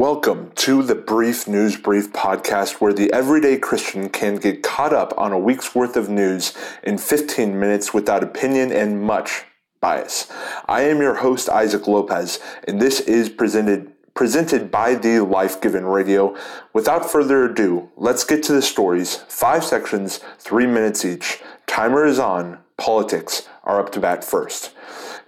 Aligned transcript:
Welcome 0.00 0.52
to 0.54 0.82
the 0.82 0.94
Brief 0.94 1.46
News 1.46 1.76
Brief 1.76 2.10
podcast, 2.10 2.80
where 2.80 2.94
the 2.94 3.12
everyday 3.12 3.58
Christian 3.58 4.08
can 4.08 4.36
get 4.36 4.62
caught 4.62 4.94
up 4.94 5.12
on 5.18 5.30
a 5.30 5.38
week's 5.38 5.74
worth 5.74 5.94
of 5.94 6.08
news 6.08 6.54
in 6.82 6.96
15 6.96 7.60
minutes 7.60 7.92
without 7.92 8.22
opinion 8.22 8.72
and 8.72 9.02
much 9.02 9.42
bias. 9.78 10.32
I 10.66 10.84
am 10.84 11.02
your 11.02 11.16
host, 11.16 11.50
Isaac 11.50 11.86
Lopez, 11.86 12.40
and 12.66 12.80
this 12.80 13.00
is 13.00 13.28
presented 13.28 13.92
presented 14.14 14.70
by 14.70 14.94
the 14.94 15.20
Life 15.20 15.60
Given 15.60 15.84
Radio. 15.84 16.34
Without 16.72 17.10
further 17.10 17.44
ado, 17.44 17.90
let's 17.98 18.24
get 18.24 18.42
to 18.44 18.54
the 18.54 18.62
stories. 18.62 19.16
Five 19.28 19.64
sections, 19.64 20.20
three 20.38 20.66
minutes 20.66 21.04
each. 21.04 21.42
Timer 21.66 22.06
is 22.06 22.18
on. 22.18 22.60
Politics 22.78 23.50
are 23.64 23.78
up 23.78 23.92
to 23.92 24.00
bat 24.00 24.24
first. 24.24 24.72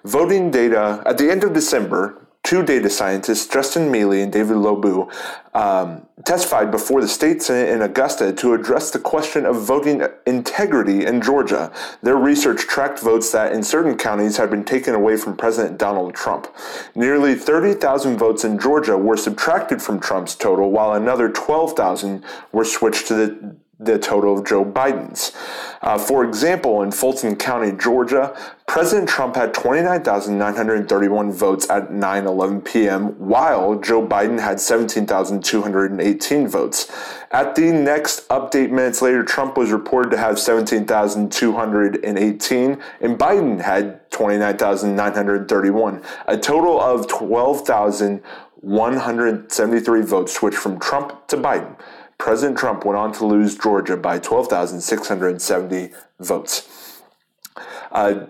Voting 0.02 0.50
data 0.50 1.02
at 1.04 1.18
the 1.18 1.30
end 1.30 1.44
of 1.44 1.52
December 1.52 2.22
two 2.42 2.62
data 2.64 2.90
scientists, 2.90 3.46
Justin 3.46 3.90
Mealey 3.90 4.22
and 4.22 4.32
David 4.32 4.56
Lobue, 4.56 5.10
um, 5.54 6.06
testified 6.24 6.70
before 6.70 7.00
the 7.00 7.08
state 7.08 7.42
senate 7.42 7.68
in 7.68 7.82
Augusta 7.82 8.32
to 8.32 8.54
address 8.54 8.90
the 8.90 8.98
question 8.98 9.46
of 9.46 9.62
voting 9.62 10.02
integrity 10.26 11.06
in 11.06 11.22
Georgia. 11.22 11.72
Their 12.02 12.16
research 12.16 12.62
tracked 12.62 12.98
votes 12.98 13.30
that 13.32 13.52
in 13.52 13.62
certain 13.62 13.96
counties 13.96 14.36
had 14.36 14.50
been 14.50 14.64
taken 14.64 14.94
away 14.94 15.16
from 15.16 15.36
President 15.36 15.78
Donald 15.78 16.14
Trump. 16.14 16.48
Nearly 16.94 17.34
30,000 17.34 18.18
votes 18.18 18.44
in 18.44 18.58
Georgia 18.58 18.98
were 18.98 19.16
subtracted 19.16 19.80
from 19.80 20.00
Trump's 20.00 20.34
total, 20.34 20.70
while 20.70 20.92
another 20.94 21.28
12,000 21.28 22.24
were 22.50 22.64
switched 22.64 23.06
to 23.08 23.14
the 23.14 23.56
the 23.78 23.98
total 23.98 24.38
of 24.38 24.46
Joe 24.46 24.64
Biden's. 24.64 25.32
Uh, 25.80 25.98
for 25.98 26.24
example, 26.24 26.82
in 26.82 26.90
Fulton 26.92 27.36
County, 27.36 27.72
Georgia, 27.72 28.36
President 28.68 29.08
Trump 29.08 29.34
had 29.36 29.52
29,931 29.52 31.32
votes 31.32 31.68
at 31.68 31.92
9 31.92 32.26
11 32.26 32.60
p.m., 32.62 33.08
while 33.18 33.78
Joe 33.80 34.06
Biden 34.06 34.40
had 34.40 34.60
17,218 34.60 36.48
votes. 36.48 36.90
At 37.32 37.54
the 37.54 37.70
next 37.72 38.26
update 38.28 38.70
minutes 38.70 39.02
later, 39.02 39.24
Trump 39.24 39.56
was 39.56 39.72
reported 39.72 40.10
to 40.12 40.18
have 40.18 40.38
17,218, 40.38 42.78
and 43.00 43.18
Biden 43.18 43.60
had 43.60 44.08
29,931, 44.10 46.02
a 46.28 46.38
total 46.38 46.80
of 46.80 47.08
12,173 47.08 50.02
votes 50.02 50.32
switched 50.32 50.58
from 50.58 50.78
Trump 50.78 51.26
to 51.28 51.36
Biden. 51.36 51.76
President 52.22 52.56
Trump 52.56 52.84
went 52.84 52.96
on 52.96 53.12
to 53.12 53.26
lose 53.26 53.58
Georgia 53.58 53.96
by 53.96 54.16
12,670 54.16 55.90
votes. 56.20 57.00
Uh, 57.90 58.26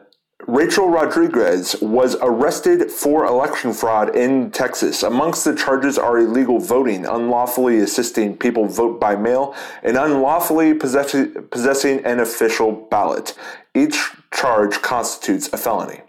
Rachel 0.47 0.89
Rodriguez 0.89 1.77
was 1.83 2.17
arrested 2.23 2.91
for 2.91 3.27
election 3.27 3.75
fraud 3.75 4.17
in 4.17 4.51
Texas. 4.51 5.03
Amongst 5.03 5.45
the 5.45 5.55
charges 5.55 5.99
are 5.99 6.19
illegal 6.19 6.59
voting, 6.59 7.05
unlawfully 7.05 7.81
assisting 7.81 8.35
people 8.35 8.67
vote 8.67 8.99
by 8.99 9.15
mail, 9.15 9.55
and 9.83 9.99
unlawfully 9.99 10.73
possessing 10.73 12.01
an 12.07 12.19
official 12.19 12.73
ballot. 12.73 13.35
Each 13.75 14.09
charge 14.33 14.81
constitutes 14.81 15.53
a 15.53 15.59
felony. 15.59 16.01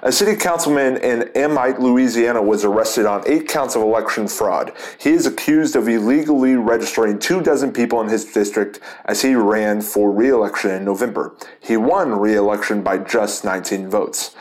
A 0.00 0.10
city 0.10 0.36
councilman 0.36 0.96
in 0.98 1.30
Amite, 1.36 1.78
Louisiana 1.78 2.40
was 2.40 2.64
arrested 2.64 3.04
on 3.04 3.22
eight 3.26 3.46
counts 3.46 3.76
of 3.76 3.82
election 3.82 4.26
fraud. 4.26 4.72
He 4.98 5.10
is 5.10 5.26
accused 5.26 5.76
of 5.76 5.86
illegally 5.86 6.54
registering 6.54 7.18
two 7.18 7.42
dozen 7.42 7.72
people 7.72 8.00
in 8.00 8.08
his 8.08 8.24
district 8.24 8.80
as 9.04 9.20
he 9.20 9.34
ran 9.34 9.82
for 9.82 10.10
re-election 10.10 10.70
in 10.70 10.84
November. 10.84 11.36
He 11.60 11.76
won 11.76 12.18
re-election 12.18 12.82
by 12.82 12.98
just 12.98 13.44
19 13.44 13.90
votes. 13.90 14.34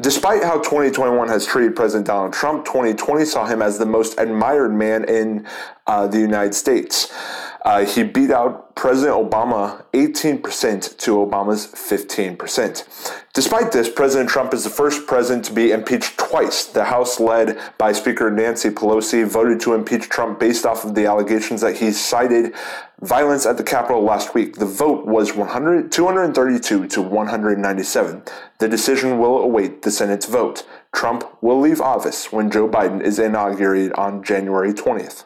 Despite 0.00 0.42
how 0.42 0.56
2021 0.56 1.28
has 1.28 1.44
treated 1.44 1.76
President 1.76 2.06
Donald 2.06 2.32
Trump, 2.32 2.64
2020 2.64 3.26
saw 3.26 3.44
him 3.44 3.60
as 3.60 3.78
the 3.78 3.84
most 3.84 4.18
admired 4.18 4.72
man 4.72 5.04
in 5.04 5.46
uh, 5.86 6.06
the 6.06 6.18
United 6.18 6.54
States. 6.54 7.12
Uh, 7.62 7.84
he 7.84 8.02
beat 8.02 8.30
out 8.30 8.74
President 8.74 9.14
Obama 9.14 9.84
18% 9.92 10.96
to 10.96 11.16
Obama's 11.16 11.66
15%. 11.66 13.14
Despite 13.34 13.72
this, 13.72 13.90
President 13.90 14.30
Trump 14.30 14.54
is 14.54 14.64
the 14.64 14.70
first 14.70 15.06
president 15.06 15.44
to 15.44 15.52
be 15.52 15.70
impeached 15.70 16.18
twice. 16.18 16.64
The 16.64 16.84
House, 16.84 17.20
led 17.20 17.60
by 17.76 17.92
Speaker 17.92 18.30
Nancy 18.30 18.70
Pelosi, 18.70 19.26
voted 19.26 19.60
to 19.60 19.74
impeach 19.74 20.08
Trump 20.08 20.40
based 20.40 20.64
off 20.64 20.84
of 20.84 20.94
the 20.94 21.04
allegations 21.04 21.60
that 21.60 21.76
he 21.76 21.92
cited 21.92 22.54
violence 23.02 23.44
at 23.44 23.58
the 23.58 23.62
Capitol 23.62 24.02
last 24.02 24.34
week. 24.34 24.56
The 24.56 24.66
vote 24.66 25.06
was 25.06 25.34
100, 25.34 25.92
232 25.92 26.88
to 26.88 27.02
197. 27.02 28.22
The 28.58 28.68
decision 28.68 29.18
will 29.18 29.38
await 29.38 29.82
the 29.82 29.90
Senate's 29.90 30.26
vote. 30.26 30.66
Trump 30.92 31.24
will 31.42 31.60
leave 31.60 31.80
office 31.80 32.32
when 32.32 32.50
Joe 32.50 32.68
Biden 32.68 33.02
is 33.02 33.18
inaugurated 33.18 33.92
on 33.92 34.22
January 34.22 34.72
20th. 34.72 35.24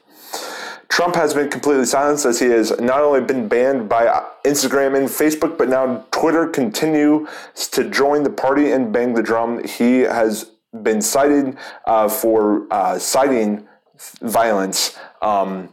Trump 0.89 1.15
has 1.17 1.35
been 1.35 1.51
completely 1.51 1.85
silenced 1.85 2.25
as 2.25 2.41
he 2.41 2.47
has 2.47 2.79
not 2.81 3.01
only 3.01 3.21
been 3.21 3.49
banned 3.49 3.89
by 3.89 4.25
Instagram 4.45 4.97
and 4.97 5.09
Facebook, 5.09 5.59
but 5.59 5.69
now 5.69 6.05
Twitter 6.11 6.47
continues 6.47 7.29
to 7.73 7.89
join 7.91 8.23
the 8.23 8.31
party 8.31 8.71
and 8.71 8.93
bang 8.93 9.15
the 9.15 9.23
drum. 9.23 9.65
He 9.65 10.01
has 10.01 10.51
been 10.83 11.01
cited 11.01 11.57
uh, 11.87 12.09
for 12.09 12.67
uh, 12.71 12.99
citing 12.99 13.67
violence. 14.21 14.99
Um, 15.23 15.73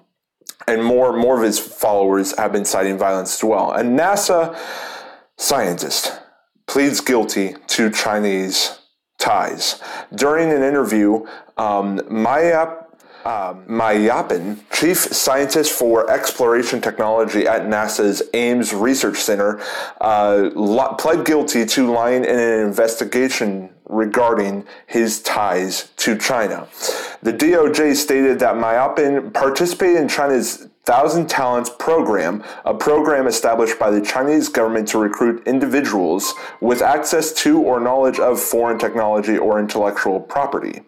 and 0.68 0.84
more, 0.84 1.16
more 1.16 1.38
of 1.38 1.44
his 1.44 1.60
followers 1.60 2.38
have 2.38 2.52
been 2.52 2.66
citing 2.66 2.98
violence 2.98 3.36
as 3.36 3.44
well. 3.44 3.72
A 3.72 3.82
NASA 3.82 4.58
scientist 5.38 6.20
pleads 6.68 7.02
guilty 7.02 7.56
to 7.68 7.90
Chinese 7.90 8.80
ties. 9.18 9.82
During 10.14 10.52
an 10.52 10.64
interview, 10.64 11.26
um, 11.58 12.00
Meyya 12.00 12.86
um, 13.26 13.66
Meyyappan, 13.66 14.60
chief 14.72 14.98
scientist 14.98 15.72
for 15.72 16.10
exploration 16.10 16.82
technology 16.82 17.48
at 17.48 17.64
NASA's 17.64 18.24
Ames 18.34 18.74
Research 18.74 19.18
Center, 19.18 19.62
uh, 20.00 20.50
pled 20.98 21.26
guilty 21.26 21.66
to 21.66 21.92
lying 21.92 22.24
in 22.24 22.40
an 22.40 22.60
investigation 22.68 23.70
regarding 23.86 24.66
his 24.88 25.22
ties 25.22 25.92
to 25.98 26.18
China. 26.18 26.68
The 27.22 27.34
DOJ 27.34 27.96
stated 27.96 28.40
that 28.40 28.56
Meyyappan 28.56 29.34
participated 29.34 29.98
in 29.98 30.08
China's 30.08 30.68
Thousand 30.84 31.30
Talents 31.30 31.70
program, 31.78 32.44
a 32.66 32.74
program 32.74 33.28
established 33.28 33.78
by 33.78 33.92
the 33.92 34.02
Chinese 34.02 34.50
government 34.50 34.88
to 34.90 34.98
recruit 34.98 35.46
individuals 35.46 36.34
with 36.60 36.82
access 36.82 37.32
to 37.34 37.62
or 37.62 37.80
knowledge 37.80 38.20
of 38.20 38.40
foreign 38.40 38.80
technology 38.80 39.38
or 39.38 39.60
intellectual 39.60 40.20
property. 40.20 40.82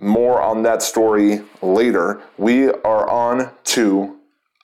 More 0.00 0.40
on 0.40 0.62
that 0.62 0.82
story 0.82 1.42
later. 1.62 2.22
We 2.38 2.68
are 2.68 3.08
on 3.08 3.50
to 3.64 4.19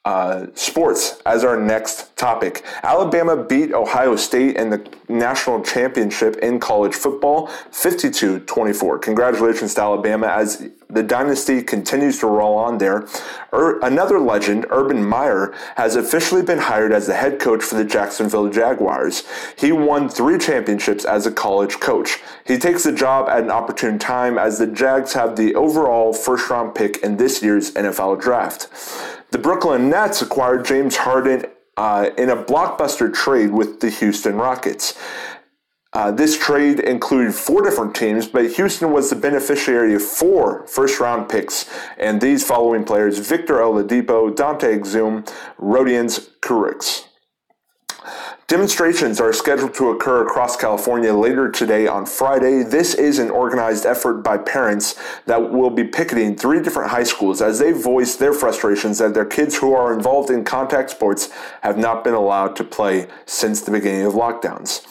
uh, 0.07 0.47
sports 0.55 1.21
as 1.27 1.43
our 1.43 1.61
next 1.61 2.17
topic. 2.17 2.65
Alabama 2.85 3.37
beat 3.37 3.75
Ohio 3.75 4.15
State 4.15 4.57
in 4.57 4.71
the 4.71 4.89
national 5.09 5.63
championship 5.65 6.37
in 6.37 6.61
college 6.61 6.95
football 6.95 7.49
52 7.73 8.39
24. 8.41 9.01
Congratulations 9.01 9.75
to 9.75 9.81
Alabama 9.81 10.29
as 10.29 10.71
the 10.89 11.03
dynasty 11.03 11.61
continues 11.61 12.21
to 12.21 12.29
roll 12.29 12.57
on 12.57 12.79
there. 12.79 13.09
Ur- 13.53 13.81
another 13.81 14.21
legend, 14.21 14.67
Urban 14.71 15.05
Meyer, 15.05 15.53
has 15.77 15.97
officially 15.97 16.43
been 16.43 16.59
hired 16.59 16.93
as 16.93 17.09
the 17.09 17.15
head 17.15 17.41
coach 17.41 17.65
for 17.65 17.75
the 17.75 17.85
Jacksonville 17.85 18.49
Jaguars. 18.49 19.25
He 19.59 19.73
won 19.73 20.09
three 20.09 20.39
championships 20.39 21.05
as 21.05 21.27
a 21.27 21.33
college 21.33 21.81
coach. 21.81 22.21
He 22.47 22.59
takes 22.59 22.85
the 22.85 22.93
job 22.93 23.29
at 23.29 23.43
an 23.43 23.51
opportune 23.51 23.99
time 23.99 24.39
as 24.39 24.59
the 24.59 24.69
Jags 24.69 25.15
have 25.15 25.35
the 25.35 25.57
overall 25.57 26.13
first 26.13 26.49
round 26.49 26.77
pick 26.77 26.99
in 26.99 27.17
this 27.17 27.43
year's 27.43 27.73
NFL 27.73 28.21
draft. 28.21 28.69
The 29.31 29.39
Brooklyn 29.39 29.91
Nets 29.91 30.23
acquired 30.23 30.65
James 30.65 30.97
Harden 30.97 31.47
uh, 31.77 32.11
in 32.17 32.31
a 32.31 32.37
blockbuster 32.37 33.13
trade 33.13 33.51
with 33.51 33.81
the 33.81 33.91
Houston 33.91 34.37
Rockets. 34.37 34.99
Uh, 35.93 36.11
this 36.11 36.39
trade 36.39 36.79
included 36.79 37.35
four 37.35 37.63
different 37.63 37.95
teams, 37.95 38.29
but 38.29 38.51
Houston 38.53 38.93
was 38.93 39.11
the 39.11 39.17
beneficiary 39.17 39.95
of 39.95 40.03
four 40.03 40.67
first 40.67 41.01
round 41.01 41.29
picks, 41.29 41.69
and 41.97 42.21
these 42.21 42.47
following 42.47 42.85
players 42.85 43.19
Victor 43.19 43.55
Oladipo, 43.55 44.35
Dante 44.35 44.79
Exum, 44.79 45.27
Rodions 45.59 46.29
Kurucs. 46.41 47.06
Demonstrations 48.49 49.21
are 49.21 49.33
scheduled 49.33 49.75
to 49.75 49.91
occur 49.91 50.25
across 50.25 50.57
California 50.57 51.13
later 51.13 51.51
today 51.51 51.89
on 51.89 52.07
Friday. 52.07 52.63
This 52.63 52.95
is 52.95 53.19
an 53.19 53.29
organized 53.29 53.85
effort 53.85 54.23
by 54.23 54.39
parents 54.39 54.95
that 55.25 55.51
will 55.51 55.71
be 55.71 55.83
picketing 55.83 56.37
three 56.37 56.63
different 56.63 56.91
high 56.91 57.03
schools 57.03 57.43
as 57.43 57.59
they 57.59 57.73
voice 57.73 58.15
their 58.15 58.33
frustrations 58.33 58.99
that 58.99 59.15
their 59.15 59.25
kids 59.25 59.57
who 59.57 59.75
are 59.75 59.93
involved 59.93 60.31
in 60.31 60.45
contact 60.45 60.91
sports 60.91 61.29
have 61.63 61.77
not 61.77 62.05
been 62.05 62.15
allowed 62.15 62.55
to 62.55 62.63
play 62.63 63.09
since 63.25 63.63
the 63.63 63.73
beginning 63.73 64.07
of 64.07 64.13
lockdowns. 64.13 64.87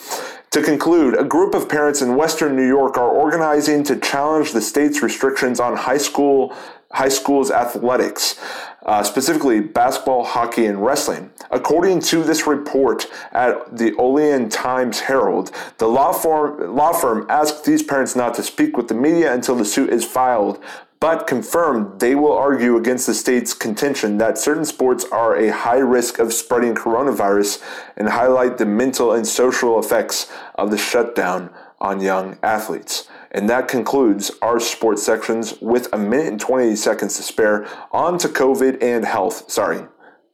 To 0.51 0.61
conclude, 0.61 1.17
a 1.17 1.23
group 1.23 1.53
of 1.53 1.69
parents 1.69 2.01
in 2.01 2.17
Western 2.17 2.57
New 2.57 2.67
York 2.67 2.97
are 2.97 3.09
organizing 3.09 3.85
to 3.85 3.95
challenge 3.95 4.51
the 4.51 4.61
state's 4.61 5.01
restrictions 5.01 5.61
on 5.61 5.77
high 5.77 5.97
school 5.97 6.53
high 6.95 7.09
schools 7.09 7.51
athletics 7.51 8.39
uh, 8.85 9.01
specifically 9.01 9.59
basketball, 9.59 10.23
hockey, 10.23 10.65
and 10.67 10.85
wrestling. 10.85 11.31
According 11.49 12.01
to 12.01 12.23
this 12.23 12.45
report 12.45 13.07
at 13.31 13.75
the 13.75 13.95
Olean 13.95 14.47
Times 14.47 14.99
Herald, 14.99 15.51
the 15.79 15.87
law 15.87 16.13
firm, 16.13 16.75
law 16.75 16.93
firm 16.93 17.25
asked 17.27 17.65
these 17.65 17.81
parents 17.81 18.15
not 18.15 18.35
to 18.35 18.43
speak 18.43 18.77
with 18.77 18.87
the 18.87 18.93
media 18.93 19.33
until 19.33 19.55
the 19.55 19.65
suit 19.65 19.89
is 19.89 20.05
filed 20.05 20.63
but 21.01 21.27
confirmed 21.27 21.99
they 21.99 22.15
will 22.15 22.31
argue 22.31 22.77
against 22.77 23.05
the 23.05 23.13
state's 23.13 23.53
contention 23.53 24.17
that 24.17 24.37
certain 24.37 24.65
sports 24.65 25.05
are 25.11 25.35
a 25.35 25.51
high 25.51 25.77
risk 25.77 26.19
of 26.19 26.31
spreading 26.31 26.73
coronavirus 26.73 27.61
and 27.97 28.09
highlight 28.09 28.57
the 28.57 28.65
mental 28.65 29.11
and 29.11 29.27
social 29.27 29.77
effects 29.77 30.31
of 30.55 30.71
the 30.71 30.77
shutdown 30.77 31.49
on 31.85 32.01
young 32.01 32.37
athletes. 32.41 33.07
And 33.31 33.47
that 33.49 33.67
concludes 33.67 34.31
our 34.41 34.59
sports 34.59 35.03
sections 35.03 35.61
with 35.61 35.87
a 35.93 35.97
minute 35.97 36.27
and 36.27 36.39
20 36.39 36.75
seconds 36.75 37.15
to 37.17 37.23
spare. 37.23 37.67
On 37.91 38.17
to 38.17 38.27
COVID 38.27 38.81
and 38.81 39.05
health. 39.05 39.51
Sorry, 39.51 39.85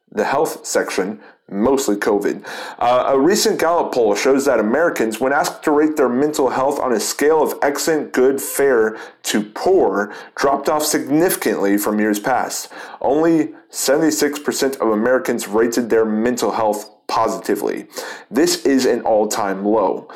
the 0.10 0.24
health 0.24 0.66
section, 0.66 1.20
mostly 1.50 1.98
COVID. 1.98 2.48
Uh, 2.80 3.04
a 3.08 3.20
recent 3.20 3.60
Gallup 3.60 3.94
poll 3.94 4.16
shows 4.16 4.46
that 4.46 4.62
Americans, 4.62 5.20
when 5.20 5.34
asked 5.34 5.64
to 5.64 5.72
rate 5.72 5.98
their 5.98 6.08
mental 6.08 6.52
health 6.52 6.80
on 6.80 6.94
a 6.94 7.00
scale 7.00 7.44
of 7.44 7.60
excellent, 7.62 8.14
good, 8.14 8.40
fair 8.40 8.98
to 9.24 9.44
poor, 9.44 10.14
dropped 10.36 10.70
off 10.70 10.84
significantly 10.84 11.78
from 11.78 12.00
years 12.00 12.20
past. 12.20 12.72
Only 13.02 13.54
76% 13.70 14.78
of 14.78 14.88
Americans 14.88 15.50
rated 15.50 15.90
their 15.90 16.06
mental 16.06 16.52
health 16.52 16.90
positively. 17.08 17.88
This 18.30 18.66
is 18.66 18.86
an 18.86 19.02
all 19.02 19.28
time 19.28 19.66
low. 19.66 20.08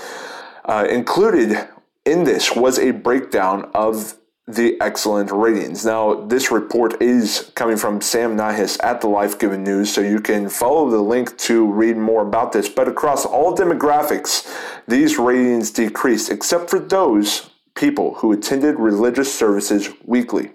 Uh, 0.66 0.88
included 0.90 1.68
in 2.06 2.24
this 2.24 2.56
was 2.56 2.80
a 2.80 2.92
breakdown 2.92 3.70
of 3.74 4.16
the 4.48 4.80
excellent 4.80 5.32
ratings. 5.32 5.86
Now, 5.86 6.26
this 6.26 6.52
report 6.52 7.02
is 7.02 7.52
coming 7.56 7.78
from 7.78 8.02
Sam 8.02 8.38
Nihis 8.38 8.84
at 8.84 9.02
the 9.02 9.08
Life 9.08 9.40
Given 9.40 9.64
News, 9.64 9.92
so 9.92 10.02
you 10.02 10.20
can 10.20 10.50
follow 10.50 10.90
the 10.90 11.02
link 11.02 11.36
to 11.40 11.66
read 11.66 11.98
more 11.98 12.22
about 12.22 12.52
this. 12.52 12.70
But 12.70 12.88
across 12.88 13.26
all 13.26 13.56
demographics, 13.56 14.48
these 14.88 15.18
ratings 15.18 15.72
decreased, 15.72 16.30
except 16.30 16.70
for 16.70 16.80
those 16.80 17.50
people 17.74 18.16
who 18.16 18.32
attended 18.32 18.80
religious 18.80 19.34
services 19.34 19.90
weekly. 20.04 20.52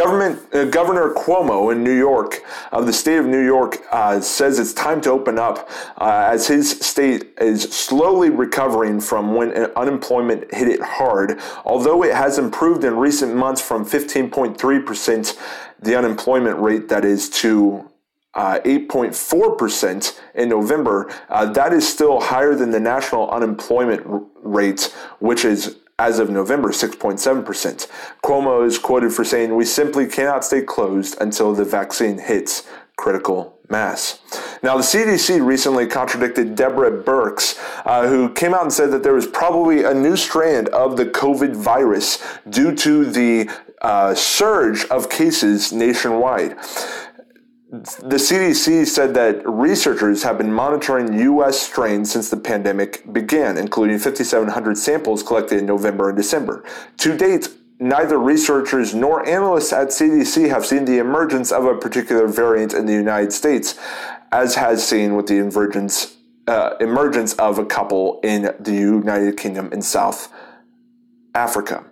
Government, 0.00 0.40
uh, 0.54 0.64
Governor 0.64 1.12
Cuomo 1.12 1.70
in 1.70 1.84
New 1.84 1.94
York, 1.94 2.42
of 2.72 2.86
the 2.86 2.92
state 2.92 3.18
of 3.18 3.26
New 3.26 3.44
York, 3.44 3.82
uh, 3.92 4.18
says 4.22 4.58
it's 4.58 4.72
time 4.72 5.02
to 5.02 5.10
open 5.10 5.38
up 5.38 5.68
uh, 5.98 6.26
as 6.32 6.46
his 6.46 6.70
state 6.70 7.34
is 7.38 7.64
slowly 7.64 8.30
recovering 8.30 8.98
from 8.98 9.34
when 9.34 9.52
unemployment 9.52 10.54
hit 10.54 10.68
it 10.68 10.80
hard. 10.80 11.38
Although 11.66 12.02
it 12.02 12.14
has 12.14 12.38
improved 12.38 12.82
in 12.82 12.96
recent 12.96 13.34
months 13.34 13.60
from 13.60 13.84
15.3%, 13.84 15.38
the 15.80 15.98
unemployment 15.98 16.58
rate 16.60 16.88
that 16.88 17.04
is, 17.04 17.28
to 17.42 17.90
uh, 18.32 18.58
8.4% 18.64 20.18
in 20.34 20.48
November, 20.48 21.12
uh, 21.28 21.44
that 21.44 21.74
is 21.74 21.86
still 21.86 22.22
higher 22.22 22.54
than 22.54 22.70
the 22.70 22.80
national 22.80 23.28
unemployment 23.30 24.02
rate, 24.42 24.94
which 25.18 25.44
is 25.44 25.76
as 26.00 26.18
of 26.18 26.30
November, 26.30 26.70
6.7%. 26.70 27.86
Cuomo 28.24 28.66
is 28.66 28.78
quoted 28.78 29.12
for 29.12 29.22
saying, 29.22 29.54
We 29.54 29.66
simply 29.66 30.06
cannot 30.06 30.46
stay 30.46 30.62
closed 30.62 31.14
until 31.20 31.54
the 31.54 31.64
vaccine 31.64 32.16
hits 32.16 32.66
critical 32.96 33.58
mass. 33.68 34.20
Now, 34.62 34.76
the 34.78 34.82
CDC 34.82 35.44
recently 35.44 35.86
contradicted 35.86 36.54
Deborah 36.54 37.02
Birx, 37.02 37.58
uh, 37.84 38.08
who 38.08 38.32
came 38.32 38.54
out 38.54 38.62
and 38.62 38.72
said 38.72 38.90
that 38.92 39.02
there 39.02 39.12
was 39.12 39.26
probably 39.26 39.84
a 39.84 39.92
new 39.92 40.16
strand 40.16 40.68
of 40.70 40.96
the 40.96 41.06
COVID 41.06 41.54
virus 41.54 42.22
due 42.48 42.74
to 42.76 43.04
the 43.04 43.50
uh, 43.82 44.14
surge 44.14 44.84
of 44.86 45.08
cases 45.08 45.72
nationwide 45.72 46.56
the 47.70 48.16
CDC 48.16 48.84
said 48.84 49.14
that 49.14 49.48
researchers 49.48 50.24
have 50.24 50.38
been 50.38 50.52
monitoring 50.52 51.16
U.S. 51.20 51.60
strains 51.60 52.10
since 52.10 52.28
the 52.28 52.36
pandemic 52.36 53.12
began, 53.12 53.56
including 53.56 53.96
5,700 53.96 54.76
samples 54.76 55.22
collected 55.22 55.58
in 55.58 55.66
November 55.66 56.08
and 56.08 56.16
December. 56.18 56.64
To 56.98 57.16
date, 57.16 57.48
neither 57.78 58.18
researchers 58.18 58.92
nor 58.92 59.24
analysts 59.24 59.72
at 59.72 59.88
CDC 59.88 60.48
have 60.48 60.66
seen 60.66 60.84
the 60.84 60.98
emergence 60.98 61.52
of 61.52 61.64
a 61.64 61.76
particular 61.76 62.26
variant 62.26 62.74
in 62.74 62.86
the 62.86 62.92
United 62.92 63.32
States, 63.32 63.78
as 64.32 64.56
has 64.56 64.84
seen 64.86 65.14
with 65.14 65.28
the 65.28 65.36
emergence, 65.36 66.16
uh, 66.48 66.70
emergence 66.80 67.34
of 67.34 67.60
a 67.60 67.64
couple 67.64 68.18
in 68.24 68.52
the 68.58 68.74
United 68.74 69.36
Kingdom 69.36 69.70
and 69.72 69.84
South 69.84 70.32
Africa. 71.36 71.84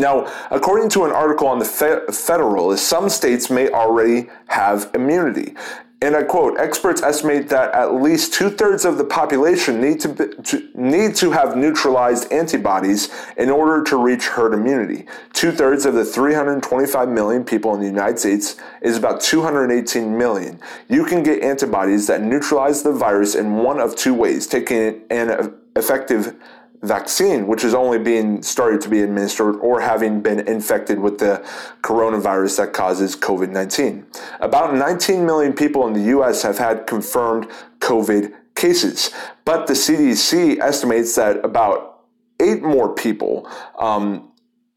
Now, 0.00 0.32
according 0.50 0.88
to 0.90 1.04
an 1.04 1.12
article 1.12 1.46
on 1.46 1.58
the 1.58 1.64
Fe- 1.64 2.12
Federalist, 2.12 2.86
some 2.86 3.08
states 3.08 3.50
may 3.50 3.68
already 3.68 4.28
have 4.48 4.90
immunity. 4.94 5.54
And 6.02 6.16
I 6.16 6.22
quote, 6.22 6.58
experts 6.58 7.02
estimate 7.02 7.50
that 7.50 7.74
at 7.74 7.92
least 7.96 8.32
two 8.32 8.48
thirds 8.48 8.86
of 8.86 8.96
the 8.96 9.04
population 9.04 9.82
need 9.82 10.00
to, 10.00 10.08
be, 10.08 10.28
to, 10.44 10.70
need 10.74 11.14
to 11.16 11.30
have 11.32 11.58
neutralized 11.58 12.32
antibodies 12.32 13.10
in 13.36 13.50
order 13.50 13.84
to 13.84 14.02
reach 14.02 14.28
herd 14.28 14.54
immunity. 14.54 15.04
Two 15.34 15.52
thirds 15.52 15.84
of 15.84 15.92
the 15.92 16.04
325 16.06 17.06
million 17.10 17.44
people 17.44 17.74
in 17.74 17.80
the 17.80 17.86
United 17.86 18.18
States 18.18 18.56
is 18.80 18.96
about 18.96 19.20
218 19.20 20.16
million. 20.16 20.58
You 20.88 21.04
can 21.04 21.22
get 21.22 21.42
antibodies 21.42 22.06
that 22.06 22.22
neutralize 22.22 22.82
the 22.82 22.92
virus 22.92 23.34
in 23.34 23.56
one 23.56 23.78
of 23.78 23.94
two 23.94 24.14
ways, 24.14 24.46
taking 24.46 25.02
an 25.10 25.54
effective 25.76 26.34
vaccine, 26.82 27.46
which 27.46 27.62
is 27.62 27.74
only 27.74 27.98
being 27.98 28.42
started 28.42 28.80
to 28.80 28.88
be 28.88 29.02
administered 29.02 29.56
or 29.56 29.80
having 29.80 30.22
been 30.22 30.40
infected 30.40 30.98
with 30.98 31.18
the 31.18 31.44
coronavirus 31.82 32.56
that 32.58 32.72
causes 32.72 33.14
COVID 33.14 33.50
19. 33.50 34.06
About 34.40 34.74
19 34.74 35.26
million 35.26 35.52
people 35.52 35.86
in 35.86 35.92
the 35.92 36.16
US 36.18 36.42
have 36.42 36.58
had 36.58 36.86
confirmed 36.86 37.48
COVID 37.80 38.32
cases, 38.54 39.10
but 39.44 39.66
the 39.66 39.74
CDC 39.74 40.58
estimates 40.60 41.14
that 41.16 41.44
about 41.44 42.04
eight 42.40 42.62
more 42.62 42.94
people 42.94 43.48
um, 43.78 44.30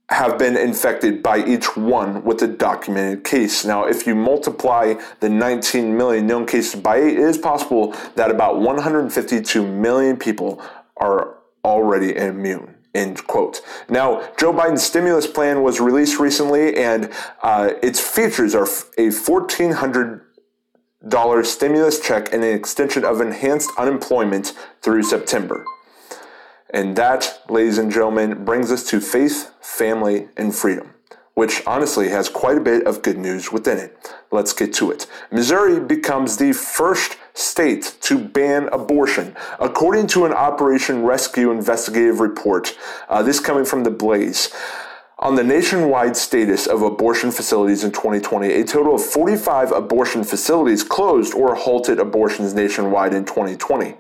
have 0.10 0.38
been 0.38 0.58
infected 0.58 1.24
by 1.24 1.44
each 1.46 1.76
one 1.78 2.24
with 2.24 2.42
a 2.42 2.48
documented 2.48 3.24
case. 3.24 3.64
Now, 3.66 3.86
if 3.86 4.06
you 4.06 4.14
multiply 4.14 4.96
the 5.22 5.30
19 5.30 5.96
million 5.96 6.28
known 6.28 6.46
cases 6.46 6.80
by 6.80 6.98
eight, 6.98 7.14
it 7.14 7.20
is 7.20 7.38
possible 7.38 7.96
that 8.16 8.30
about 8.30 8.60
152 8.60 9.66
million 9.66 10.18
people 10.18 10.62
are 10.98 11.33
already 11.64 12.16
immune. 12.16 12.76
End 12.94 13.26
quote. 13.26 13.62
Now, 13.90 14.30
Joe 14.38 14.54
Biden's 14.54 14.84
stimulus 14.84 15.26
plan 15.26 15.64
was 15.64 15.80
released 15.80 16.20
recently, 16.20 16.76
and 16.76 17.10
uh, 17.42 17.72
its 17.82 18.00
features 18.00 18.54
are 18.54 18.66
a 18.66 19.10
$1,400 19.10 21.46
stimulus 21.46 22.00
check 22.00 22.32
and 22.32 22.44
an 22.44 22.54
extension 22.54 23.04
of 23.04 23.20
enhanced 23.20 23.72
unemployment 23.80 24.54
through 24.82 25.02
September. 25.04 25.66
And 26.70 26.96
that, 26.96 27.42
ladies 27.50 27.80
and 27.80 27.92
gentlemen, 27.92 28.46
brings 28.46 28.72
us 28.72 28.84
to 28.90 29.02
faith, 29.02 29.52
family, 29.60 30.30
and 30.38 30.56
freedom 30.56 30.94
which 31.34 31.64
honestly 31.66 32.10
has 32.10 32.30
quite 32.30 32.58
a 32.58 32.62
bit 32.62 32.86
of 32.86 33.02
good 33.02 33.18
news 33.18 33.52
within 33.52 33.78
it. 33.78 34.14
Let's 34.32 34.54
get 34.54 34.74
to 34.76 34.92
it. 34.92 35.08
Missouri 35.32 35.80
becomes 35.80 36.38
the 36.38 36.54
first 36.54 37.18
state 37.34 37.96
to 38.02 38.18
ban 38.18 38.70
abortion, 38.72 39.36
according 39.60 40.08
to 40.08 40.26
an 40.26 40.34
Operation 40.34 41.04
Rescue 41.04 41.52
investigative 41.52 42.20
report. 42.20 42.78
Uh, 43.10 43.24
this 43.24 43.40
coming 43.40 43.66
from 43.66 43.84
the 43.84 43.92
Blaze. 43.92 44.54
On 45.20 45.36
the 45.36 45.44
nationwide 45.44 46.18
status 46.18 46.68
of 46.68 46.82
abortion 46.82 47.32
facilities 47.32 47.84
in 47.84 47.92
2020, 47.92 48.52
a 48.52 48.64
total 48.66 48.96
of 48.96 49.04
45 49.04 49.72
abortion 49.72 50.24
facilities 50.24 50.84
closed 50.84 51.34
or 51.34 51.56
halted 51.56 52.00
abortions 52.00 52.54
nationwide 52.54 53.14
in 53.14 53.24
2020 53.24 53.96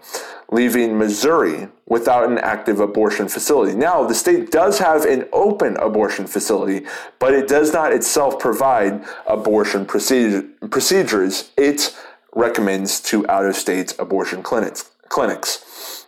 leaving 0.53 0.97
Missouri 0.97 1.67
without 1.87 2.29
an 2.29 2.37
active 2.37 2.79
abortion 2.79 3.27
facility. 3.27 3.75
Now, 3.75 4.05
the 4.05 4.13
state 4.13 4.51
does 4.51 4.77
have 4.79 5.03
an 5.03 5.27
open 5.33 5.75
abortion 5.77 6.27
facility, 6.27 6.85
but 7.19 7.33
it 7.33 7.47
does 7.47 7.73
not 7.73 7.91
itself 7.91 8.39
provide 8.39 9.03
abortion 9.27 9.85
procedure, 9.85 10.43
procedures. 10.69 11.51
It 11.57 11.95
recommends 12.35 12.99
to 13.01 13.27
out 13.29 13.45
of 13.45 13.55
state 13.55 13.93
abortion 13.99 14.43
clinics. 14.43 14.89
clinics. 15.09 16.05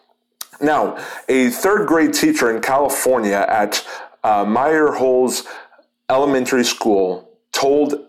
Now, 0.61 0.97
a 1.27 1.49
third 1.49 1.87
grade 1.87 2.13
teacher 2.13 2.55
in 2.55 2.61
California 2.61 3.45
at 3.47 3.85
uh, 4.23 4.45
Meyerholz 4.45 5.45
Elementary 6.09 6.63
School 6.63 7.29
told 7.51 8.05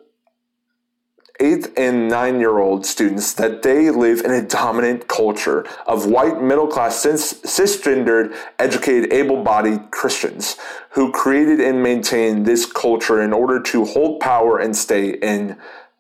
eight 1.41 1.69
and 1.77 2.09
nine 2.09 2.41
year 2.41 2.59
old 2.59 2.87
students 2.87 3.35
that 3.35 3.63
they 3.63 3.91
live 3.91 4.21
in 4.21 4.31
a 4.31 4.43
dominant 4.43 5.09
culture 5.09 5.67
of 5.87 6.07
white, 6.07 6.41
middle 6.41 6.67
class, 6.67 7.05
cisgendered, 7.05 8.35
educated, 8.59 9.13
able 9.13 9.43
bodied 9.43 9.91
Christians 9.91 10.57
who 10.91 11.13
created 11.13 11.61
and 11.61 11.83
maintained 11.83 12.47
this 12.47 12.65
culture 12.65 13.21
in 13.21 13.33
order 13.33 13.61
to 13.61 13.85
hold 13.85 14.21
power 14.21 14.59
and 14.59 14.77
stay 14.77 15.11
in 15.11 15.59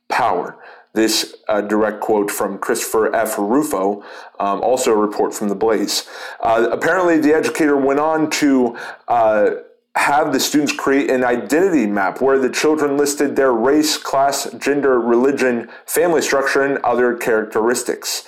power. 0.08 0.56
This 0.96 1.36
uh, 1.46 1.60
direct 1.60 2.00
quote 2.00 2.30
from 2.30 2.56
Christopher 2.56 3.14
F. 3.14 3.36
Rufo, 3.36 4.02
um, 4.40 4.62
also 4.62 4.92
a 4.92 4.96
report 4.96 5.34
from 5.34 5.50
the 5.50 5.54
Blaze. 5.54 6.08
Uh, 6.40 6.70
apparently, 6.72 7.18
the 7.18 7.34
educator 7.34 7.76
went 7.76 8.00
on 8.00 8.30
to 8.30 8.78
uh, 9.06 9.50
have 9.94 10.32
the 10.32 10.40
students 10.40 10.72
create 10.72 11.10
an 11.10 11.22
identity 11.22 11.86
map 11.86 12.22
where 12.22 12.38
the 12.38 12.48
children 12.48 12.96
listed 12.96 13.36
their 13.36 13.52
race, 13.52 13.98
class, 13.98 14.50
gender, 14.52 14.98
religion, 14.98 15.68
family 15.84 16.22
structure, 16.22 16.62
and 16.62 16.78
other 16.78 17.14
characteristics. 17.14 18.24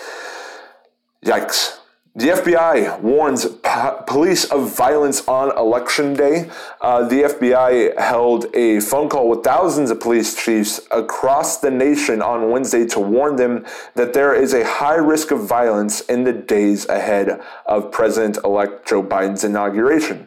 Yikes. 1.25 1.79
The 2.15 2.31
FBI 2.31 3.01
warns 3.01 3.47
po- 3.47 4.03
police 4.07 4.45
of 4.47 4.75
violence 4.75 5.27
on 5.29 5.57
election 5.57 6.15
day. 6.15 6.51
Uh, 6.81 7.07
the 7.07 7.23
FBI 7.23 7.97
held 7.97 8.47
a 8.57 8.81
phone 8.81 9.09
call 9.09 9.29
with 9.29 9.45
thousands 9.45 9.91
of 9.91 10.01
police 10.01 10.35
chiefs 10.35 10.81
across 10.91 11.59
the 11.59 11.71
nation 11.71 12.21
on 12.21 12.51
Wednesday 12.51 12.87
to 12.87 12.99
warn 12.99 13.37
them 13.37 13.65
that 13.95 14.15
there 14.15 14.35
is 14.35 14.53
a 14.53 14.65
high 14.65 14.97
risk 14.97 15.31
of 15.31 15.47
violence 15.47 16.01
in 16.03 16.25
the 16.25 16.33
days 16.33 16.89
ahead 16.89 17.41
of 17.67 17.93
President 17.93 18.39
elect 18.43 18.89
Joe 18.89 19.03
Biden's 19.03 19.45
inauguration. 19.45 20.27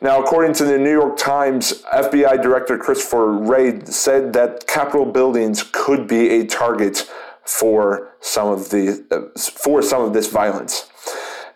Now, 0.00 0.22
according 0.22 0.52
to 0.54 0.64
the 0.64 0.78
New 0.78 0.92
York 0.92 1.16
Times, 1.16 1.82
FBI 1.92 2.40
Director 2.40 2.78
Christopher 2.78 3.32
Wray 3.32 3.84
said 3.86 4.32
that 4.34 4.66
Capitol 4.66 5.06
buildings 5.06 5.64
could 5.72 6.06
be 6.06 6.28
a 6.30 6.46
target 6.46 7.10
for 7.42 8.12
some 8.20 8.48
of 8.48 8.70
the 8.70 9.04
uh, 9.10 9.38
for 9.38 9.80
some 9.80 10.02
of 10.02 10.12
this 10.12 10.28
violence. 10.28 10.90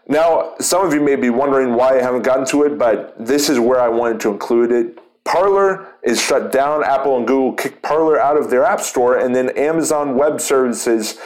Now, 0.08 0.54
some 0.60 0.84
of 0.84 0.92
you 0.92 1.00
may 1.00 1.16
be 1.16 1.30
wondering 1.30 1.74
why 1.74 1.98
I 1.98 2.02
haven't 2.02 2.22
gotten 2.22 2.46
to 2.46 2.64
it, 2.64 2.78
but 2.78 3.14
this 3.18 3.48
is 3.48 3.58
where 3.60 3.80
I 3.80 3.88
wanted 3.88 4.20
to 4.20 4.30
include 4.30 4.72
it. 4.72 4.98
Parler 5.24 5.94
is 6.02 6.20
shut 6.20 6.50
down. 6.50 6.82
Apple 6.82 7.16
and 7.16 7.26
Google 7.26 7.52
kicked 7.52 7.82
Parler 7.82 8.20
out 8.20 8.36
of 8.36 8.50
their 8.50 8.64
App 8.64 8.80
Store, 8.80 9.16
and 9.16 9.34
then 9.34 9.50
Amazon 9.50 10.16
Web 10.16 10.40
Services 10.40 11.18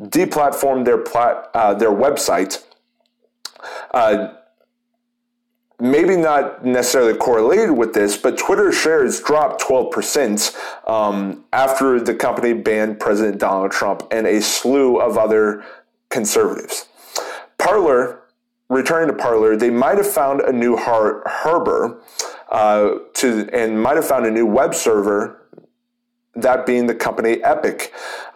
deplatformed 0.00 0.84
their 0.84 0.98
plat, 0.98 1.50
uh, 1.52 1.74
their 1.74 1.90
website. 1.90 2.64
Uh, 3.90 4.34
maybe 5.80 6.16
not 6.16 6.64
necessarily 6.64 7.14
correlated 7.14 7.70
with 7.70 7.92
this, 7.92 8.16
but 8.16 8.38
Twitter 8.38 8.70
shares 8.70 9.20
dropped 9.20 9.62
12% 9.62 10.88
um, 10.88 11.44
after 11.52 12.00
the 12.00 12.14
company 12.14 12.52
banned 12.52 13.00
President 13.00 13.38
Donald 13.38 13.72
Trump 13.72 14.06
and 14.10 14.26
a 14.26 14.40
slew 14.40 14.98
of 15.00 15.18
other 15.18 15.64
conservatives. 16.08 16.86
Parler 17.58 18.19
returning 18.70 19.14
to 19.14 19.22
Parler, 19.22 19.56
they 19.56 19.68
might 19.68 19.98
have 19.98 20.10
found 20.10 20.40
a 20.40 20.52
new 20.52 20.76
har- 20.76 21.22
harbor 21.26 22.00
uh, 22.50 22.94
to, 23.14 23.48
and 23.52 23.82
might 23.82 23.96
have 23.96 24.06
found 24.06 24.24
a 24.24 24.30
new 24.30 24.46
web 24.46 24.74
server. 24.74 25.36
That 26.36 26.64
being 26.64 26.86
the 26.86 26.94
company 26.94 27.38
Epik, 27.38 27.90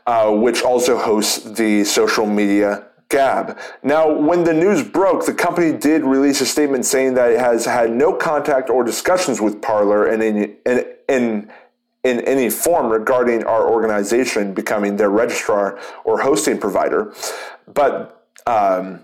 uh, 0.05 0.33
which 0.33 0.63
also 0.63 0.99
hosts 0.99 1.45
the 1.45 1.85
social 1.85 2.27
media 2.27 2.87
Gab. 3.09 3.57
Now, 3.85 4.13
when 4.13 4.43
the 4.43 4.53
news 4.53 4.83
broke, 4.83 5.25
the 5.27 5.33
company 5.33 5.73
did 5.79 6.03
release 6.03 6.41
a 6.41 6.47
statement 6.47 6.85
saying 6.85 7.15
that 7.15 7.31
it 7.31 7.39
has 7.39 7.65
had 7.65 7.93
no 7.93 8.13
contact 8.13 8.69
or 8.69 8.83
discussions 8.83 9.41
with 9.41 9.63
Parler 9.63 10.09
in 10.09 10.21
in, 10.21 10.57
in, 11.09 11.51
in 12.03 12.21
any 12.21 12.51
form 12.51 12.91
regarding 12.91 13.45
our 13.45 13.71
organization 13.71 14.53
becoming 14.53 14.97
their 14.97 15.11
registrar 15.11 15.79
or 16.05 16.21
hosting 16.23 16.59
provider. 16.59 17.15
But 17.73 18.27
um, 18.47 19.04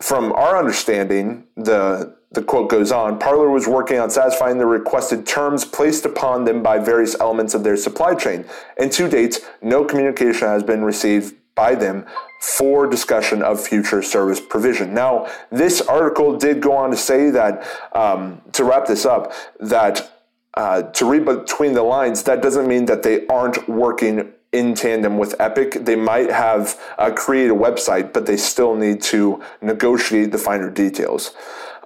from 0.00 0.32
our 0.32 0.58
understanding, 0.58 1.44
the 1.56 2.16
the 2.32 2.42
quote 2.42 2.70
goes 2.70 2.92
on 2.92 3.18
Parler 3.18 3.50
was 3.50 3.66
working 3.66 3.98
on 3.98 4.08
satisfying 4.08 4.58
the 4.58 4.66
requested 4.66 5.26
terms 5.26 5.64
placed 5.64 6.04
upon 6.04 6.44
them 6.44 6.62
by 6.62 6.78
various 6.78 7.18
elements 7.18 7.54
of 7.54 7.64
their 7.64 7.76
supply 7.76 8.14
chain. 8.14 8.44
And 8.76 8.92
to 8.92 9.08
date, 9.08 9.44
no 9.62 9.84
communication 9.84 10.46
has 10.46 10.62
been 10.62 10.84
received 10.84 11.34
by 11.56 11.74
them 11.74 12.06
for 12.40 12.86
discussion 12.86 13.42
of 13.42 13.60
future 13.60 14.00
service 14.00 14.40
provision. 14.40 14.94
Now, 14.94 15.28
this 15.50 15.80
article 15.80 16.38
did 16.38 16.62
go 16.62 16.72
on 16.76 16.90
to 16.90 16.96
say 16.96 17.30
that, 17.30 17.66
um, 17.92 18.40
to 18.52 18.64
wrap 18.64 18.86
this 18.86 19.04
up, 19.04 19.32
that 19.58 20.10
uh, 20.54 20.82
to 20.82 21.04
read 21.04 21.24
between 21.24 21.74
the 21.74 21.82
lines, 21.82 22.22
that 22.24 22.42
doesn't 22.42 22.66
mean 22.66 22.86
that 22.86 23.02
they 23.02 23.26
aren't 23.26 23.68
working 23.68 24.32
in 24.52 24.74
tandem 24.74 25.18
with 25.18 25.36
Epik. 25.38 25.84
They 25.84 25.96
might 25.96 26.30
have 26.30 26.80
uh, 26.98 27.12
created 27.12 27.52
a 27.52 27.54
website, 27.54 28.12
but 28.12 28.26
they 28.26 28.36
still 28.36 28.74
need 28.74 29.02
to 29.02 29.42
negotiate 29.60 30.32
the 30.32 30.38
finer 30.38 30.70
details. 30.70 31.32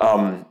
Um, 0.01 0.47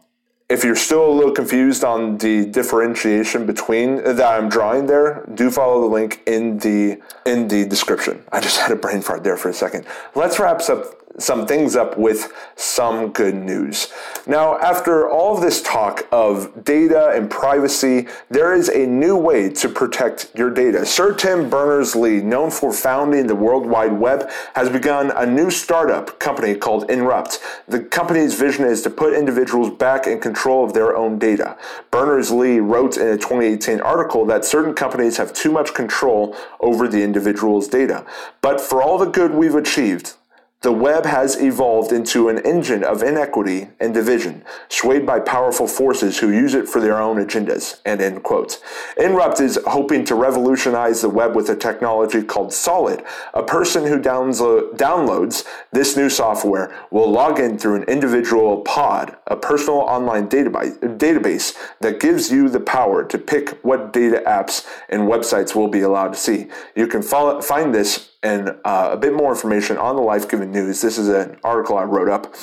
if 0.53 0.63
you're 0.63 0.75
still 0.75 1.09
a 1.09 1.11
little 1.11 1.31
confused 1.31 1.83
on 1.83 2.19
the 2.19 2.45
differentiation 2.45 3.47
between 3.47 3.95
that 4.03 4.21
I'm 4.21 4.49
drawing 4.49 4.85
there, 4.85 5.25
do 5.33 5.49
follow 5.49 5.81
the 5.81 5.87
link 5.87 6.21
in 6.27 6.59
the 6.59 7.01
in 7.25 7.47
the 7.47 7.65
description. 7.65 8.23
I 8.31 8.39
just 8.39 8.59
had 8.61 8.71
a 8.71 8.75
brain 8.75 9.01
fart 9.01 9.23
there 9.23 9.35
for 9.35 9.49
a 9.49 9.53
second. 9.53 9.85
Let's 10.13 10.37
wrap 10.39 10.61
up 10.69 11.03
some 11.17 11.45
things 11.45 11.75
up 11.75 11.97
with 11.97 12.33
some 12.55 13.11
good 13.11 13.35
news. 13.35 13.91
Now, 14.25 14.57
after 14.59 15.09
all 15.09 15.35
of 15.35 15.41
this 15.41 15.61
talk 15.61 16.07
of 16.11 16.63
data 16.63 17.09
and 17.09 17.29
privacy, 17.29 18.07
there 18.29 18.53
is 18.53 18.69
a 18.69 18.87
new 18.87 19.15
way 19.15 19.49
to 19.49 19.69
protect 19.69 20.31
your 20.35 20.49
data. 20.49 20.85
Sir 20.85 21.13
Tim 21.13 21.49
Berners-Lee, 21.49 22.21
known 22.21 22.49
for 22.49 22.73
founding 22.73 23.27
the 23.27 23.35
World 23.35 23.65
Wide 23.65 23.93
Web, 23.93 24.29
has 24.55 24.69
begun 24.69 25.11
a 25.11 25.25
new 25.25 25.51
startup 25.51 26.19
company 26.19 26.55
called 26.55 26.89
Inrupt. 26.89 27.39
The 27.67 27.81
company's 27.81 28.33
vision 28.33 28.65
is 28.65 28.81
to 28.83 28.89
put 28.89 29.13
individuals 29.13 29.69
back 29.77 30.07
in 30.07 30.19
control 30.19 30.42
of 30.51 30.73
their 30.73 30.95
own 30.95 31.19
data. 31.19 31.57
Berners-Lee 31.91 32.59
wrote 32.59 32.97
in 32.97 33.07
a 33.07 33.17
2018 33.17 33.79
article 33.81 34.25
that 34.25 34.45
certain 34.45 34.73
companies 34.73 35.17
have 35.17 35.33
too 35.33 35.51
much 35.51 35.73
control 35.73 36.35
over 36.59 36.87
the 36.87 37.03
individual's 37.03 37.67
data. 37.67 38.05
But 38.41 38.59
for 38.59 38.81
all 38.81 38.97
the 38.97 39.05
good 39.05 39.33
we've 39.33 39.55
achieved, 39.55 40.15
the 40.63 40.71
web 40.71 41.05
has 41.05 41.39
evolved 41.41 41.91
into 41.91 42.29
an 42.29 42.39
engine 42.39 42.85
of 42.85 43.03
inequity 43.03 43.67
and 43.81 43.93
division, 43.93 44.43
swayed 44.69 45.05
by 45.05 45.19
powerful 45.19 45.67
forces 45.67 46.19
who 46.19 46.31
use 46.31 46.55
it 46.55 46.69
for 46.69 46.79
their 46.79 46.97
own 46.97 47.17
agendas. 47.17 47.81
And 47.85 48.01
end 48.01 48.23
quote. 48.23 48.63
Inrupt 48.97 49.41
is 49.41 49.59
hoping 49.67 50.05
to 50.05 50.15
revolutionize 50.15 51.01
the 51.01 51.09
web 51.09 51.35
with 51.35 51.49
a 51.49 51.55
technology 51.55 52.23
called 52.23 52.53
Solid. 52.53 53.03
A 53.33 53.43
person 53.43 53.85
who 53.85 53.99
downlo- 53.99 54.73
downloads 54.75 55.45
this 55.73 55.97
new 55.97 56.09
software 56.09 56.73
will 56.91 57.11
log 57.11 57.39
in 57.39 57.59
through 57.59 57.75
an 57.75 57.83
individual 57.83 58.61
pod, 58.61 59.17
a 59.27 59.35
personal 59.35 59.79
online 59.79 60.29
database, 60.29 60.79
database 60.97 61.57
that 61.81 61.99
gives 61.99 62.31
you 62.31 62.47
the 62.47 62.61
power 62.61 63.03
to 63.03 63.17
pick 63.17 63.49
what 63.63 63.91
data 63.91 64.23
apps 64.25 64.65
and 64.87 65.03
websites 65.03 65.53
will 65.53 65.67
be 65.67 65.81
allowed 65.81 66.13
to 66.13 66.19
see. 66.19 66.47
You 66.73 66.87
can 66.87 67.01
follow, 67.01 67.41
find 67.41 67.75
this 67.75 68.12
and 68.23 68.55
uh, 68.63 68.89
a 68.91 68.97
bit 68.97 69.13
more 69.13 69.31
information 69.31 69.77
on 69.77 69.95
the 69.95 70.01
Life 70.01 70.29
Given 70.29 70.51
News. 70.51 70.81
This 70.81 70.97
is 70.97 71.09
an 71.09 71.37
article 71.43 71.77
I 71.77 71.83
wrote 71.83 72.09
up. 72.09 72.33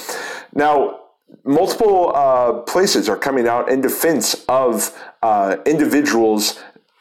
Now, 0.54 1.00
multiple 1.44 2.12
uh, 2.14 2.52
places 2.60 3.08
are 3.08 3.16
coming 3.16 3.48
out 3.48 3.68
in 3.68 3.80
defense 3.80 4.44
of 4.48 4.96
uh, 5.22 5.56
individuals 5.66 6.60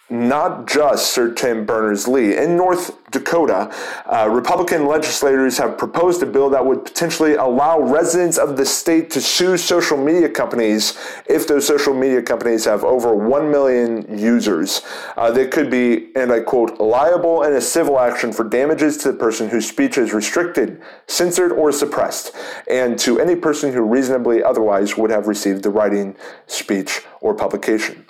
not 0.10 0.68
just 0.68 1.12
Sir 1.12 1.34
Tim 1.34 1.66
Berners 1.66 2.08
Lee. 2.08 2.36
In 2.36 2.58
North 2.58 2.98
Dakota, 3.12 3.74
uh, 4.06 4.28
Republican 4.30 4.88
legislators 4.88 5.58
have 5.58 5.78
proposed 5.78 6.22
a 6.24 6.25
bill 6.25 6.50
that 6.50 6.66
would 6.66 6.84
potentially 6.84 7.36
allow 7.36 7.80
residents 7.80 8.38
of 8.38 8.58
the 8.58 8.66
state 8.66 9.10
to 9.12 9.22
sue 9.22 9.58
social 9.58 9.98
media 9.98 10.30
companies 10.30 10.98
if 11.28 11.48
those 11.48 11.66
social 11.66 11.94
media 11.94 12.22
companies 12.22 12.66
have 12.66 12.84
over 12.84 13.16
1 13.16 13.51
million 13.51 14.18
users. 14.18 14.82
Uh, 15.16 15.32
they 15.32 15.48
could 15.48 15.70
be, 15.70 16.10
and 16.16 16.32
I 16.32 16.39
quote, 16.39 16.80
liable 16.80 17.44
in 17.44 17.54
a 17.54 17.62
civil 17.62 18.00
action 18.00 18.32
for 18.34 18.44
damages 18.44 18.98
to 18.98 19.12
the 19.12 19.18
person 19.18 19.50
whose 19.50 19.68
speech 19.68 19.98
is 19.98 20.13
restricted, 20.13 20.82
censored, 21.08 21.51
or 21.51 21.72
suppressed, 21.72 22.32
and 22.68 22.98
to 23.00 23.20
any 23.20 23.36
person 23.36 23.74
who 23.74 23.82
reasonably 23.82 24.44
otherwise 24.44 24.98
would 24.98 25.12
have 25.12 25.28
received 25.28 25.63
the 25.63 25.70
writing, 25.70 26.16
speech, 26.48 27.01
or 27.22 27.34
publication. 27.34 28.06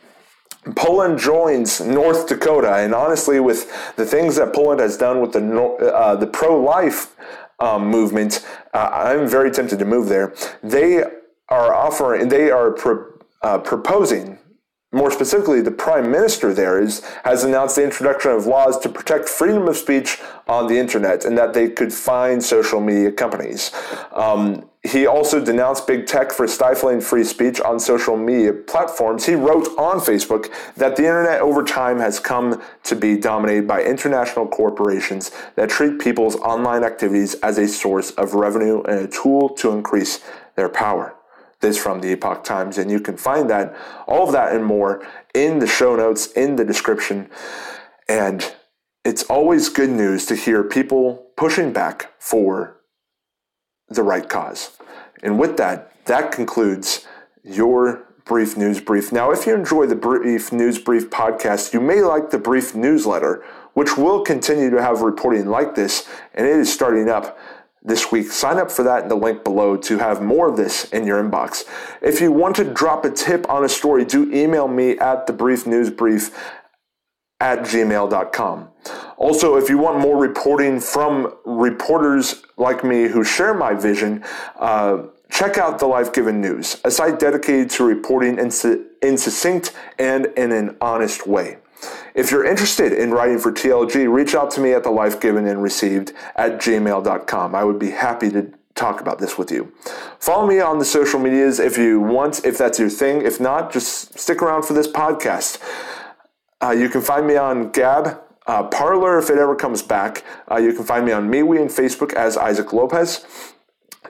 Poland 0.76 1.20
joins 1.20 1.80
North 1.80 2.28
Dakota, 2.28 2.76
and 2.76 2.94
honestly, 2.94 3.40
with 3.40 3.96
the 3.96 4.06
things 4.06 4.36
that 4.36 4.54
Poland 4.54 4.82
has 4.82 4.98
done 4.98 5.22
with 5.22 5.32
the 5.32 5.42
uh, 5.94 6.16
the 6.16 6.28
pro 6.28 6.62
life 6.62 7.16
um, 7.60 7.88
movement, 7.88 8.46
uh, 8.74 8.90
I'm 8.92 9.28
very 9.28 9.52
tempted 9.52 9.80
to 9.80 9.86
move 9.86 10.10
there. 10.10 10.34
They 10.62 11.04
are 11.50 11.74
offering, 11.74 12.30
they 12.30 12.52
are 12.52 12.72
pro, 12.72 13.06
uh, 13.42 13.60
proposing 13.60 14.38
more 14.92 15.12
specifically, 15.12 15.62
prime 15.80 16.12
minister 16.12 16.54
there 16.54 16.80
is, 16.80 17.04
has 17.24 17.44
announced 17.44 17.78
the 17.78 17.84
introduction 17.84 18.32
of 18.32 18.46
laws 18.46 18.78
to 18.80 18.90
protect 18.90 19.28
freedom 19.28 19.68
of 19.68 19.78
speech 19.78 20.20
on 20.48 20.68
the 20.68 20.78
internet 20.78 21.26
and 21.26 21.38
that 21.38 21.54
they 21.54 21.70
could 21.70 21.94
fine 21.94 22.42
social 22.42 22.82
media 22.82 23.12
companies. 23.12 23.72
Um, 24.14 24.70
he 24.84 25.06
also 25.06 25.44
denounced 25.44 25.88
big 25.88 26.06
tech 26.06 26.32
for 26.32 26.48
stifling 26.48 27.02
free 27.02 27.26
speech 27.26 27.60
on 27.60 27.80
social 27.80 28.16
media 28.16 28.54
platforms. 28.54 29.26
He 29.26 29.36
wrote 29.36 29.68
on 29.78 30.00
Facebook 30.00 30.52
that 30.76 30.96
the 30.96 31.04
internet 31.04 31.42
over 31.42 31.64
time 31.64 32.00
has 32.00 32.20
come 32.20 32.62
to 32.84 32.96
be 32.96 33.18
dominated 33.18 33.68
by 33.68 33.84
international 33.84 34.48
corporations 34.48 35.32
that 35.56 35.70
treat 35.70 36.00
people's 36.00 36.38
online 36.38 36.84
activities 36.84 37.36
as 37.36 37.58
a 37.58 37.68
source 37.68 38.12
of 38.12 38.34
revenue 38.34 38.82
and 38.84 39.00
a 39.00 39.08
tool 39.08 39.50
to 39.50 39.72
increase 39.72 40.22
their 40.56 40.70
power 40.70 41.19
this 41.62 41.78
from 41.78 42.02
the 42.02 42.12
Epoch 42.12 42.44
Times. 42.44 42.78
And 42.78 42.90
you 42.90 43.00
can 43.00 43.18
find 43.18 43.50
that, 43.50 43.76
all 44.08 44.26
of 44.26 44.32
that 44.34 44.56
and 44.56 44.66
more, 44.66 45.06
in 45.34 45.60
the 45.60 45.68
show 45.68 45.96
notes, 45.96 46.28
in 46.28 46.56
the 46.56 46.66
description. 46.66 47.30
And 48.08 48.54
it's 49.06 49.24
always 49.24 49.70
good 49.70 49.90
news 49.90 50.26
to 50.28 50.36
hear 50.36 50.64
people 50.64 51.28
pushing 51.36 51.72
back 51.72 52.14
for 52.20 52.82
the 53.88 54.04
right 54.04 54.28
cause. 54.28 54.72
And 55.24 55.40
with 55.40 55.58
that, 55.58 56.06
that 56.06 56.32
concludes 56.32 57.08
your 57.44 58.06
brief 58.26 58.56
news 58.56 58.80
brief. 58.80 59.12
Now, 59.12 59.32
if 59.32 59.48
you 59.48 59.56
enjoy 59.56 59.88
the 59.88 59.96
brief 59.96 60.52
news 60.52 60.78
brief 60.78 61.10
podcast, 61.10 61.74
you 61.74 61.82
may 61.82 62.02
like 62.02 62.30
the 62.30 62.38
brief 62.38 62.76
newsletter, 62.76 63.44
which 63.74 63.98
will 63.98 64.22
continue 64.22 64.70
to 64.70 64.82
have 64.82 65.02
reporting 65.02 65.48
like 65.48 65.76
this, 65.76 66.08
and 66.36 66.46
it 66.46 66.56
is 66.56 66.72
starting 66.72 67.10
up 67.10 67.38
this 67.84 68.12
week. 68.12 68.32
Sign 68.32 68.58
up 68.58 68.72
for 68.72 68.84
that 68.84 69.04
in 69.04 69.10
the 69.10 69.16
link 69.16 69.44
below 69.44 69.78
to 69.78 69.98
have 69.98 70.22
more 70.22 70.50
of 70.50 70.58
this 70.58 70.86
in 70.92 71.06
your 71.06 71.22
inbox. 71.24 71.64
If 72.02 72.22
you 72.22 72.32
want 72.32 72.56
to 72.58 72.64
drop 72.64 73.06
a 73.06 73.12
tip 73.12 73.50
on 73.50 73.64
a 73.64 73.70
story, 73.70 74.06
do 74.06 74.32
email 74.34 74.68
me 74.68 74.98
at 74.98 75.28
the 75.28 75.34
brief 75.34 75.66
news 75.66 75.90
brief 75.90 76.32
at 77.40 77.60
gmail.com. 77.60 78.70
Also, 79.18 79.56
if 79.56 79.70
you 79.70 79.78
want 79.78 80.00
more 80.00 80.18
reporting 80.18 80.80
from 80.80 81.34
reporters 81.46 82.44
like 82.58 82.84
me 82.84 83.08
who 83.08 83.24
share 83.24 83.54
my 83.54 83.74
vision, 83.74 84.24
uh, 84.58 85.04
check 85.30 85.58
out 85.58 85.80
the 85.80 85.86
Life 85.86 86.12
Given 86.12 86.42
News, 86.42 86.80
a 86.84 86.92
site 86.92 87.20
dedicated 87.20 87.70
to 87.72 87.84
reporting 87.84 88.38
in, 88.38 88.52
in 89.02 89.18
succinct 89.18 89.74
and 89.98 90.26
in 90.38 90.52
an 90.52 90.78
honest 90.82 91.28
way. 91.28 91.58
If 92.16 92.32
you're 92.32 92.46
interested 92.46 92.92
in 92.92 93.12
writing 93.12 93.40
for 93.40 93.52
TLG, 93.52 94.12
reach 94.12 94.36
out 94.36 94.52
to 94.52 94.62
me 94.62 94.74
at 94.74 94.84
the 94.84 94.90
life 94.90 95.20
given 95.20 95.46
and 95.48 95.62
received 95.62 96.14
at 96.36 96.60
gmail.com. 96.60 97.56
I 97.56 97.64
would 97.64 97.80
be 97.80 97.92
happy 97.92 98.30
to 98.32 98.52
talk 98.76 99.02
about 99.02 99.20
this 99.20 99.38
with 99.38 99.52
you. 99.52 99.72
Follow 100.20 100.48
me 100.48 100.60
on 100.60 100.80
the 100.80 100.86
social 100.86 101.20
medias 101.20 101.60
if 101.60 101.78
you 101.78 102.00
want, 102.00 102.46
if 102.46 102.58
that's 102.58 102.80
your 102.80 102.90
thing. 102.90 103.22
If 103.22 103.40
not, 103.40 103.72
just 103.72 104.18
stick 104.18 104.42
around 104.42 104.64
for 104.66 104.74
this 104.74 104.88
podcast. 104.88 105.60
Uh, 106.62 106.72
you 106.72 106.90
can 106.90 107.02
find 107.02 107.28
me 107.28 107.36
on 107.36 107.72
Gab, 107.72 108.22
uh, 108.48 108.64
Parler 108.64 109.18
if 109.20 109.30
it 109.30 109.38
ever 109.38 109.56
comes 109.56 109.82
back. 109.82 110.24
Uh, 110.50 110.58
you 110.58 110.74
can 110.74 110.84
find 110.84 111.06
me 111.06 111.12
on 111.12 111.30
MeWe 111.30 111.62
and 111.62 111.70
Facebook 111.70 112.14
as 112.14 112.38
Isaac 112.38 112.74
Lopez. 112.74 113.26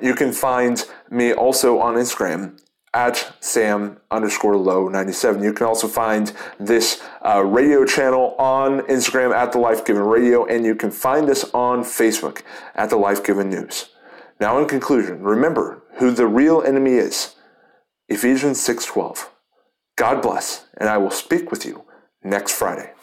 You 0.02 0.16
can 0.16 0.32
find 0.32 0.84
me 1.10 1.34
also 1.34 1.80
on 1.80 1.96
Instagram 1.96 2.60
at 2.94 3.36
Sam 3.40 4.00
underscore 4.10 4.58
low 4.58 4.88
97. 4.88 5.44
You 5.44 5.54
can 5.54 5.68
also 5.68 5.88
find 5.88 6.34
this 6.60 7.02
uh, 7.26 7.44
radio 7.44 7.86
channel 7.86 8.36
on 8.38 8.82
Instagram 8.82 9.34
at 9.34 9.52
The 9.52 9.60
Life 9.60 9.86
Given 9.86 10.04
Radio, 10.04 10.46
and 10.46 10.66
you 10.66 10.76
can 10.76 10.92
find 10.92 11.30
us 11.30 11.44
on 11.54 11.84
Facebook 11.84 12.42
at 12.76 12.90
The 12.90 12.98
Life 12.98 13.24
Given 13.24 13.50
News. 13.50 13.90
Now, 14.40 14.58
in 14.58 14.68
conclusion, 14.68 15.22
remember 15.22 15.84
who 16.00 16.12
the 16.12 16.28
real 16.28 16.62
enemy 16.62 16.94
is. 16.94 17.36
Ephesians 18.08 18.60
6:12. 18.60 19.30
God 19.96 20.22
bless, 20.22 20.66
and 20.78 20.90
I 20.90 20.98
will 20.98 21.12
speak 21.12 21.52
with 21.52 21.66
you 21.66 21.84
next 22.24 22.54
Friday. 22.54 22.94